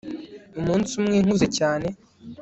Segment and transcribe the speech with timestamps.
[0.59, 1.87] umunsi umwe nkuze cyane